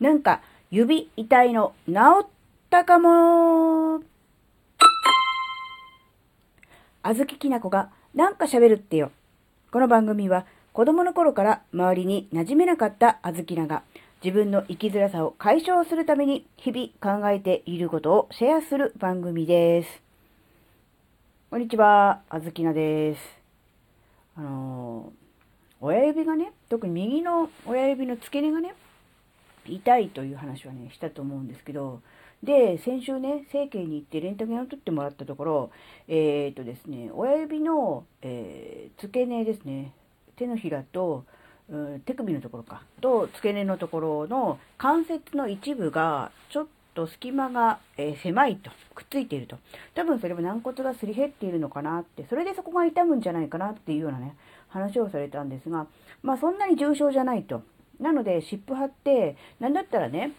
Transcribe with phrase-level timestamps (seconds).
[0.00, 2.26] なんか指痛いの治っ
[2.70, 4.00] たかも
[7.02, 9.10] あずききなこがなんか喋るってよ。
[9.70, 13.82] この番組は子供の頃から周りに馴染めなかったあずきなが
[14.22, 20.02] 自分の生きづらさを解消するために日々考えていることをシェアする番組です。
[21.50, 23.22] こんにちは、あずきなです。
[24.36, 25.28] あのー
[25.80, 28.74] 親指がね、特に右の親指の付け根がね、
[29.74, 32.00] 痛いという話はね、したと思うんですけど、
[32.42, 35.70] で、先週ね、整形に行ってレントゲンを取ってもらったところ、
[36.06, 39.92] えっ、とですね、親指の、えー付け根ですね、
[40.36, 41.24] 手のひらと、
[41.68, 49.56] うん手首のところか、と付け根のところの関節の一部が、ちょっと隙間が、えー狭いと、くっついていると。
[49.94, 54.36] 多分それは軟骨がすり減っているのかなって、それでそこが痛むんじゃないかなっていうようなね、
[54.68, 55.88] 話をされたんですが、
[56.22, 57.62] まあそんなに重症じゃないと。
[58.00, 60.32] なので、湿布貼って、なんだったらね、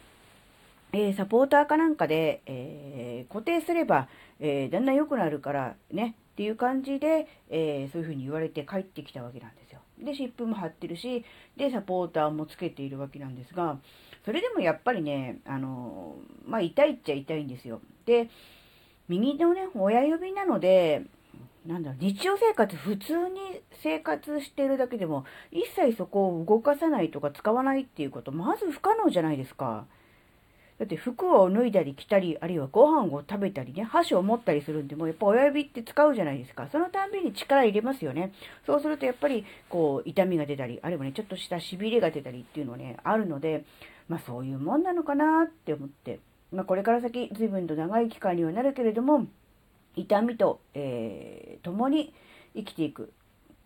[0.91, 4.07] えーサポーターかなんかで、えー固定すれば、
[4.39, 9.79] えーだんだん良くなるからね、っていう感じで、えそういうふうに言われて帰ってきたわけなんですよ。
[9.99, 11.25] で、湿布も貼ってるし、
[11.57, 13.77] で、サポーターもつけているわけなんですが、
[14.23, 17.81] それでもやっぱりね、あのまあ、痛いっちゃ痛いんですよ。
[18.05, 18.29] で、
[19.09, 21.03] 右のね、親指なので、
[21.65, 29.85] なんだろう、日常生活、普通に生活してるだけでも、一切そこを動かさないとか使わないっていうこと、まず不可能じゃないですか。
[30.79, 36.69] だって服を脱いだり着たり、あるいはご飯を食べたりね、箸を持ったりするんでも、やっぱ親指って使うじゃないですか。
[36.71, 38.31] そのたんびに力入れますよね。
[38.65, 43.65] そうするとやっぱり、こう、痛みが出たり、あるいはね、ちょっとした痺れが出たりっていうのはね、あるので、
[44.07, 46.21] まあそういうもんなのかなって思って、
[46.53, 49.27] まあこれから先、随分と長い期間にはなるけれども、
[49.99, 52.13] 痛みと、えー共に
[52.55, 53.11] 生きていく。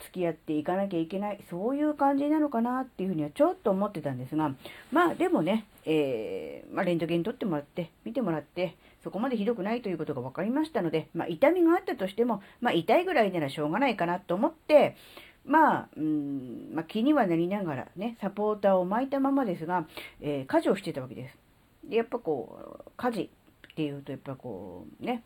[0.03, 4.53] 付き合っていかなきゃいけない、そういう感じなのかなっていうふうにはちょっと思ってたんですが、
[4.91, 14.95] まあでもね、えーまあ、レントゲン取ってもらって、見てもらって、そこまでひどくないということが分かりましたので、まあ痛みがあったとしても、まあ痛いぐらいならしょうがないかなと思って、
[15.45, 19.85] まあ、うん、ま気にはなりながらね、サポーターを巻いたままですが、
[20.21, 21.37] えー家事をしてたわけです。
[21.89, 23.21] で、やっぱこう、家事
[23.71, 25.23] っていうと、やっぱこう、ね、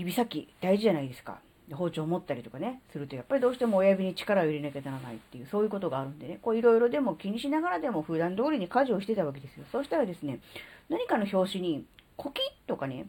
[0.00, 1.38] 指先大事じゃないですか。
[1.72, 9.64] 包丁持ったりとかね、するとやっぱりどうしても親指に力を入れなきゃならないっていう、そういうことがあるんでね、こういろいろでも気にしながらでも普段通りに家事をしてたわけですよ。
[9.70, 10.40] そうしたらですね、
[10.88, 11.84] 何かの表紙に、
[12.16, 13.06] コキとかね、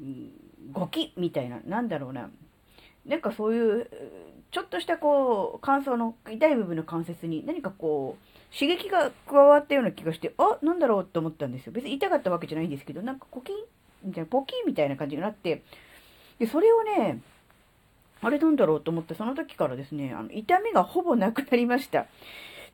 [0.00, 0.30] うん
[0.72, 2.30] ゴキみたいな、なんだろうな、
[3.06, 3.88] なんかそういう、
[4.52, 11.72] ちょっとしたこう、乾燥の、痛い部分の関節に何かこう、刺激が加わったような気がして、あ、なんだろうと思ったんですよ。
[11.72, 13.52] 別に痛かったわけじゃないんですけど、なんかコキ
[14.04, 15.62] みたいな、ポキみたいな感じになって、
[16.42, 17.20] で、それをね、
[18.20, 22.06] あれなんだろうと思って、その時からですね、あの痛みがほぼなくなりました。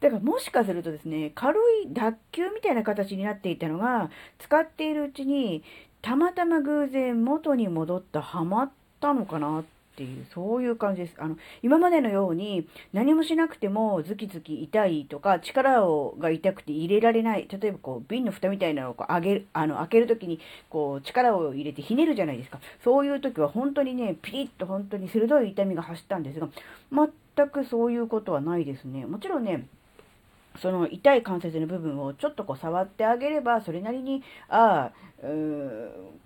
[0.01, 5.63] だからもしかするとですね、軽い脱臼みたいな形になっていたのが、使っているうちに、
[6.01, 8.71] たまたま偶然元に戻った、はまっ
[9.01, 11.15] たのかなってていう、そういう感じです。
[11.19, 17.49] あの、今までのように何もしなくてもズキズキ痛いとか、力をが痛くて入れられない。
[17.51, 20.39] 例えばこう、瓶の蓋みたいなのをこう上げる、あの、開けるときに、
[20.71, 22.61] こう、力を入れてひねるじゃないですか。
[22.85, 26.49] そういう時は本当にね、ピリッと本当に鋭い痛みが走ったんですが、
[26.93, 29.05] 全くそういうことはないですね。
[29.05, 29.67] もちろんね、
[30.57, 35.09] その痛い関節の部分をちょっとこう触ってあげれば、それなりに、ああ、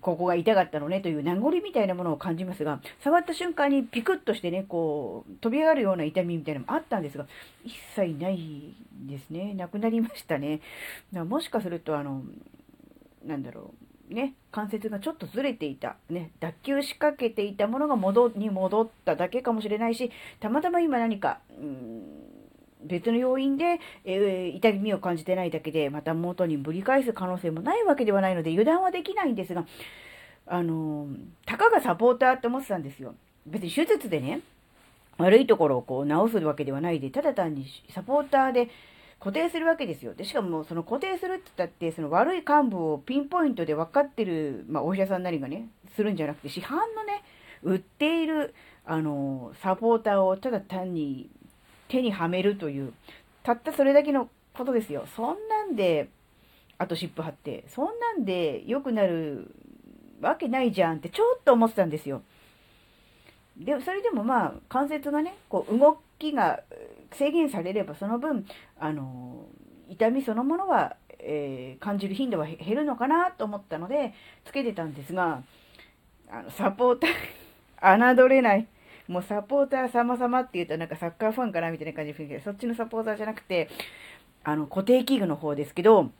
[0.00, 7.26] ここが痛かったのねという名残みたいなものを感じますが、触った瞬間にピクッとしてね、こう、飛び上がるような痛みみたいなのもあったんですが、
[7.64, 8.74] 一切ない
[9.08, 9.54] ですね。
[9.54, 10.58] なくなりましたね。
[10.58, 10.64] だか
[11.20, 12.22] らもしかすると、あの、
[13.24, 13.72] なんだろ
[14.10, 14.14] う。
[14.14, 22.31] ね、関節がちょっとずれていた、ね、脱臼しかけていたものが戻に戻っただけかもしれないし、たまたま今何か、うん
[22.84, 29.66] 別の要因で、えー痛みを感じてないだけで、また元にぶり返す可能性もないわけではないので、油断はできないんですが、
[30.46, 31.16] あのー
[31.46, 33.14] たかがサポーターって思ってたんですよ。
[33.46, 34.40] 別に手術でね、
[35.18, 38.68] 悪いところをこう直すわけではないで、ただ単にサポーターで
[39.18, 40.14] 固定するわけですよ。
[40.14, 47.22] で、しかもその固定するって言ったって、その悪い幹部をピンポイントで分かってる、まあ、お医者さんなりがね、するんじゃなくて、市販のね、
[47.62, 48.54] 売っている、
[48.84, 51.30] あのーサポーターをただ単に
[51.92, 52.94] 手にはめるという、
[53.42, 55.04] たったそれだけのことですよ。
[55.14, 56.08] そんなんで、
[56.78, 59.54] あと湿布貼って、そんなんで良くなる
[60.22, 62.22] わけないじゃんってちょっと思ってたんですよ。
[63.58, 66.60] で、それでもまあ、関節がね、こう、動きが
[67.12, 68.46] 制限されれば、その分、
[68.80, 69.44] あの
[69.90, 74.14] 痛みそのものは、えー感じる頻度は減るのかなと思ったので、
[74.46, 75.42] つけてたんですが、
[76.30, 78.66] あの、サポーター、 侮れない。
[79.12, 83.68] もうサポーター様々って言うとなんかサッカーファンかなみたいな感じで雰囲気で、そっちのサポーターじゃなくて、
[84.42, 86.10] あの、固定器具の方ですけど、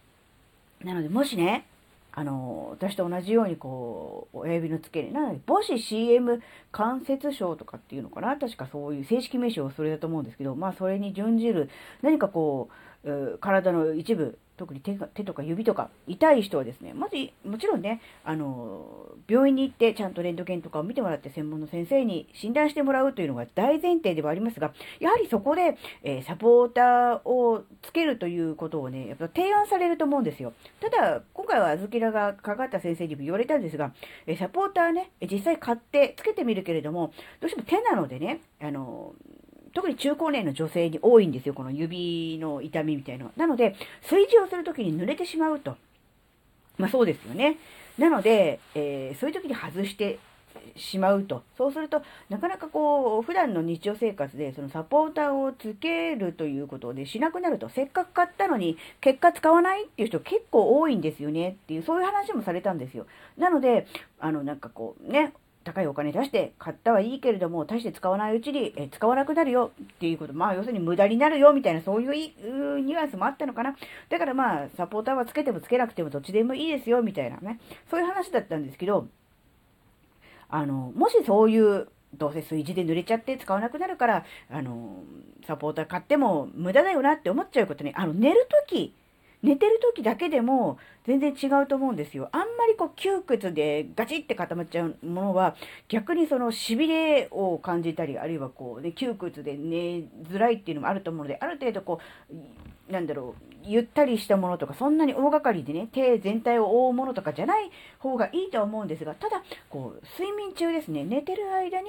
[0.84, 1.66] なので、もしね、
[2.12, 11.70] あの、私と同じようにこう、親指の付け根、なので、母子 CM 関節症とかっていうのかな確かそういう正式名称はそれだと思うんですけど、まあそれに準じる
[12.02, 12.68] 何かこ
[13.04, 17.16] う、体の一部、特に手が手とか指とか痛い人はですね、まず、
[17.48, 30.52] もちろんね、あの、病院に行ってちゃんとレントゲンとかを見てもらって専門の先生に診断してもらうというのが大前提ではありますが、やはりそこで、えー、サポーターをつけるということをね、やっぱ提案されると思うんですよ。
[30.80, 33.92] ただ、今回はあずきらがかかった先生にも言われたんですが、
[34.26, 39.14] え、サポーターね、実際買ってつけてみるけれども、どうしても手なのでね、あの
[39.74, 43.32] 特に中高年の女性に多いんですよ、この指の痛みみたいなのは。
[43.36, 45.76] なので、炊事をするときに濡れてしまうと。
[46.78, 47.58] まあそうですよね。
[47.98, 50.18] なので、えー、そういう時に外して
[50.76, 51.42] しまうと。
[51.56, 63.06] そうすると、なかなかこう、普段の日常生活で、そのサポーターをつけるということでしなくなると、せっかく買ったのに、結果使わないっていう人結構多いんですよねっていう、そういう話もされたんですよ。
[63.36, 63.86] なので、
[64.18, 65.32] あの、なんかこう、ね、
[65.64, 70.32] 高いお金出して買ったはいいけれども、大して使わないうちに、え使わなくなるよっていうこと。
[70.32, 73.76] まあ、要するに無駄になるよみたいな、そういうニュアンスもあったのかな。
[74.08, 77.60] だからまあ、サポーターはつけてもつけなくてもどっちでもいいですよみたいなね。
[77.90, 79.06] そういう話だったんですけど、
[80.48, 85.02] あの、もしそういう、どうせ水地で濡れちゃって使わなくなるから、あの、
[85.46, 88.94] サポーター買っても無駄だよなって思っちゃうことね、あの、寝るとき、
[89.42, 92.28] 寝てる時だけでも全然違うと思うんですよ。
[92.32, 95.56] あんまりこう窮屈でガチって固まっちゃうものは
[95.88, 101.98] 逆にその痺れを感じたり、あるいはこうね、窮屈で寝づらいっていうのもあると思うので、ある程度こ
[102.30, 111.88] う、なんだろう、ゆったりしたものとか、そんなに大掛かりでね、手全体を覆うものとかじゃない方がいいと思うんですが、ただ、こう、睡眠中ですね、寝てる間に、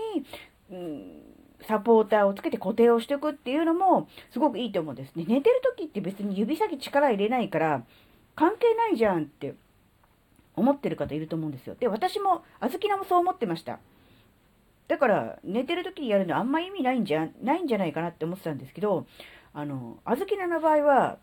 [0.72, 1.34] うん
[1.68, 5.26] サポーターをつけて固定をしておくっていうのもすごくいいと思うんですね。
[5.28, 7.84] 寝てる時って別に指先力入れないから
[8.36, 9.56] 関係ないじゃんって
[10.56, 11.76] 思ってる方いると思うんですよ。
[11.80, 13.80] で、私も、あずきなもそう思ってました。
[14.88, 19.06] だから、寝てる時にやるのあんま意味ないんじゃ、ないんじゃないかなって思ってたんですけど、
[19.54, 21.18] あの、あずきなの場合は、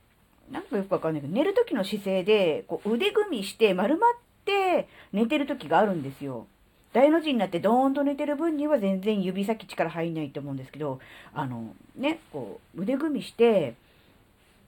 [0.50, 4.12] なんかよくわかんないけど、寝る時の姿勢で、こう腕組みして丸まっ
[4.44, 6.46] て寝てる時があるんですよ。
[6.92, 10.98] 大の字になってドーンと寝てる分には全然指先力入んないと思うんですけど、
[11.32, 13.74] あの、ね、こう、腕組みして、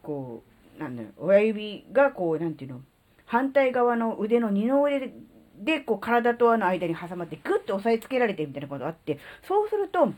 [0.03, 0.43] こ
[0.79, 2.81] う、なんだろう、親指がこう、なんていうの、
[3.27, 5.13] 反対側の腕の二の腕
[5.59, 9.19] で、こう、体とあの間に挟まって、グッと押さえつけられてみたいなことあって、
[9.49, 10.13] そうすると、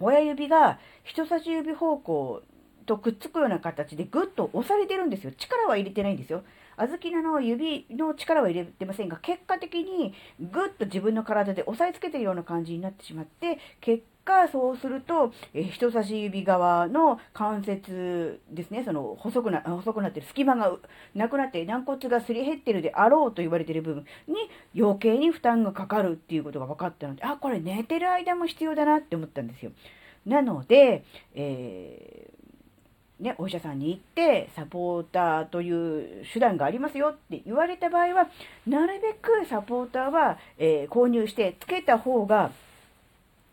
[0.00, 2.42] 親指が人差し指方向
[2.84, 5.32] とくっつくような形でグッと押されてるんですよ。
[5.32, 6.42] 力は入れてないんですよ。
[6.76, 20.76] 小豆菜の指の力は入れてませんが、結果的にぐっと自分の体で押さえつけてるような感じになってしまって、結果、そうすると、え、人差し指側の関節ですね、その細くな、細くなってる隙間が
[21.14, 24.34] なくなって軟骨がすり減ってるであろうと言われている部分に
[24.76, 29.72] 余計に負担がかかるっていうことが分かったので、あ、これ寝てる間も必要だなって思ったんですよ。
[30.26, 31.04] なので、
[31.34, 32.33] えー
[33.20, 38.28] ね、お医者さんに行って、サポーターという手段がありますよって言われた場合は、
[38.66, 42.50] なるべくサポーターは、えー、購入してつけた方が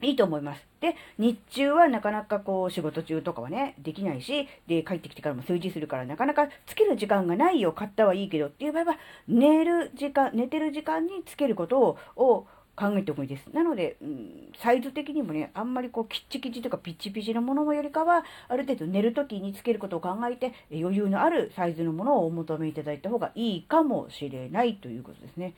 [0.02, 0.66] いいと思います。
[0.82, 13.48] で、日中はなかなかこう仕事中とかはね、できないし、で、帰ってきてからも数字するからなかなかつける時間がないよ、買ったはいいけどっていう場合は、寝る時間、寝てる時間につけることを、を考えてもいいです。
[13.54, 25.54] なので、うん、サイズ的にもね、あんまりこう、キッチキチとかピチピチのものよりかは、ある程度寝るときにつけることを考えて、余裕のあるサイズのものをお求めいただいた方がいいかもしれないということですね。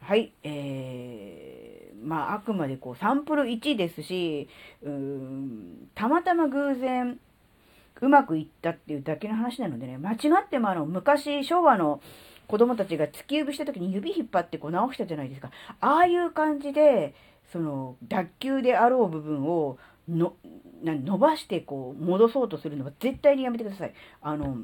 [0.00, 4.48] はい、えー、まあ、あくまでこう、サンプル1ですし、
[4.82, 7.18] うーん、たまたま偶然、
[8.00, 12.00] うまくいったっていうだけの話なのでね、間違ってもあの、昔、昭和の、
[12.48, 15.50] 子供たちが突き指した時に指引っ張ってこう直したじゃないですか。
[15.80, 17.14] ああいう感じで、
[17.52, 20.34] その脱臼であろう部分をの
[20.84, 23.94] 伸ばしてこう戻そうとするのは絶対にやめてください。
[24.22, 24.58] あの、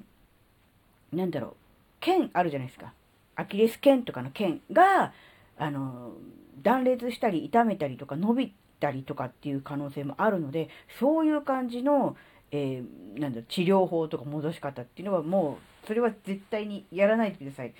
[1.12, 1.54] なんだろう、
[2.00, 2.92] 剣あるじゃないですか。
[3.34, 5.12] アキレス腱とかの腱が、
[5.58, 6.12] あの、
[6.62, 10.68] 断裂したり痛めたりとか伸びたりとかっていう可能性もあるので、
[11.00, 12.16] そういう感じの、
[12.52, 17.74] えー、なんだ治療法とか戻し方っていうのはもうそれは絶対にやらないでください。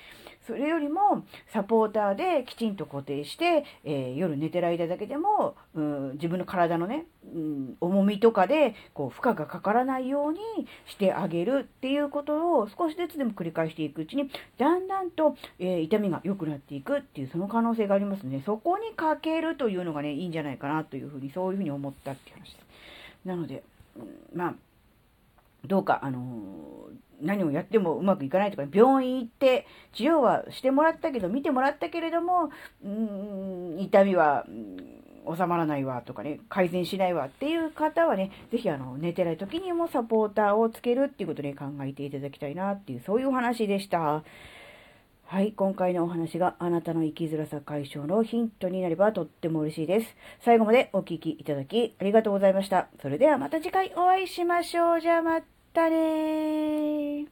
[0.47, 10.41] それよりもサポーターできちんと固定して、えー、夜寝てる間だけでも、うん、自分の体のね、うん、重みとかでこう負荷がかからないように
[10.87, 22.67] してあげるっていうことを少しずつでも繰り返していくうちにだんだんと、えー、痛みが良くなっていくっていうその可能性がありますのでそこにかけるというのがねいいんじゃないかなというふうにそういうふうに思ったっていう話です。
[23.25, 23.63] なので
[24.35, 24.55] まあ、
[25.67, 26.89] どうか、あの
[27.21, 32.51] 何をやってもうまくいかないとか、病院行って治療はしてもらったけど、見てもらったけれども、
[32.85, 34.45] うん、痛みは、
[35.25, 44.25] 収まらないわとかね、改善しないわっていう方はね、ぜひあの、寝てない時にもサポーターをつけるっていうことで考えていただきたいなっていう、そういうお話でした。
[45.33, 50.15] はい、今回のお話があなたの生きづらさ解消のヒントになればとっても嬉しいです。
[50.45, 52.89] 最後までお聴きいただきありがとうございました。
[53.01, 55.01] それではまた次回お会いしましょう。
[55.01, 55.41] じゃあま
[55.73, 57.27] たねー。